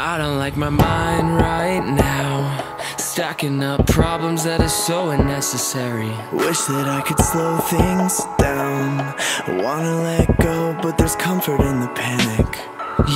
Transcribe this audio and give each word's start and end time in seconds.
I 0.00 0.18
don't 0.18 0.38
like 0.38 0.56
my 0.56 0.70
mind 0.70 1.36
right 1.36 1.86
now. 1.86 2.78
Stacking 2.98 3.62
up 3.62 3.86
problems 3.86 4.42
that 4.42 4.60
are 4.60 4.68
so 4.68 5.10
unnecessary. 5.10 6.10
Wish 6.32 6.58
that 6.62 6.88
I 6.88 7.00
could 7.00 7.20
slow 7.20 7.58
things 7.58 8.20
down. 8.36 9.14
Wanna 9.62 10.02
let 10.02 10.40
go, 10.40 10.76
but 10.82 10.98
there's 10.98 11.14
comfort 11.14 11.60
in 11.60 11.78
the 11.78 11.86
panic. 11.94 12.58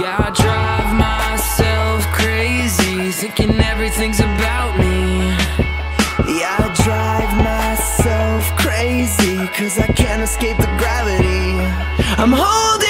Yeah, 0.00 0.18
I 0.18 0.30
drive 0.34 0.90
myself 0.98 2.06
crazy, 2.12 3.12
thinking 3.12 3.54
everything's 3.60 4.18
about 4.18 4.76
me. 4.76 5.30
Yeah, 6.26 6.56
I 6.58 6.74
drive 6.82 7.32
myself 7.38 8.42
crazy, 8.58 9.46
cause 9.54 9.78
I 9.78 9.86
can't 9.92 10.22
escape 10.22 10.56
the 10.56 10.74
gravity. 10.76 11.54
I'm 12.18 12.32
holding 12.32 12.83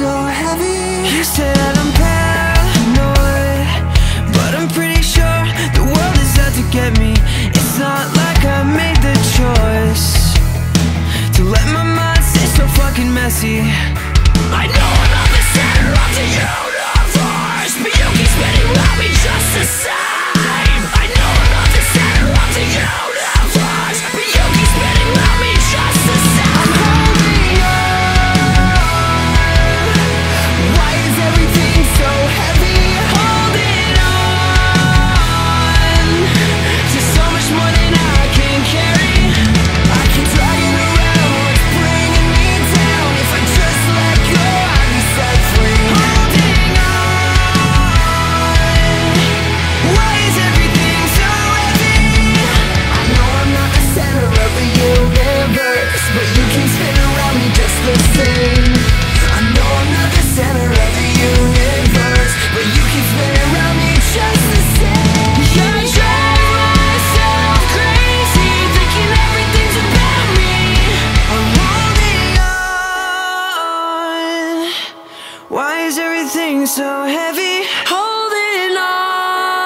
so 0.00 0.24
heavy? 0.42 1.14
You 1.14 1.24
said 1.24 1.76
I'm 1.76 1.92
paranoid, 1.92 2.29
something 76.50 76.66
so 76.66 77.04
heavy 77.04 77.62
holding 77.86 78.76
on 78.76 79.62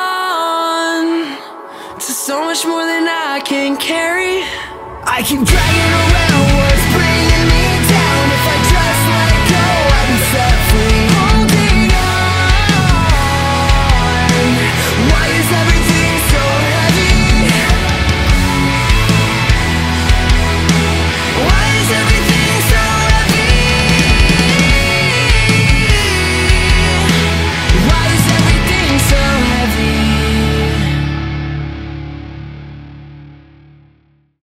to 1.97 2.13
so 2.13 2.45
much 2.45 2.67
more 2.67 2.85
than 2.85 3.09
I 3.09 3.41
can 3.41 3.79
carry. 3.79 4.45
I 5.05 5.23
keep 5.25 5.41
dragging 5.41 5.93
around 6.03 6.45
what's 6.59 6.87
bringing 6.93 7.47
me 7.49 7.65
down. 7.89 8.25
If 8.37 8.45
I 8.53 8.57
just 8.75 9.03
let 9.15 9.29
it 9.33 9.45
go, 9.55 9.65
I'd 9.97 10.09
be 10.11 10.19
set 10.29 10.57
free. 10.69 11.09
Holding 11.17 11.89
on. 11.89 12.29
Why 15.09 15.25
is 15.41 15.49
everything? 15.53 15.84